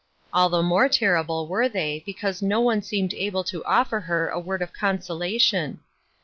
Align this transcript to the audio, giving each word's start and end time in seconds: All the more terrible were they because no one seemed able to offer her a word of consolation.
All 0.33 0.49
the 0.49 0.63
more 0.63 0.89
terrible 0.89 1.45
were 1.47 1.69
they 1.69 2.01
because 2.07 2.41
no 2.41 2.59
one 2.59 2.81
seemed 2.81 3.13
able 3.13 3.43
to 3.43 3.63
offer 3.65 3.99
her 3.99 4.29
a 4.29 4.39
word 4.39 4.63
of 4.63 4.73
consolation. 4.73 5.81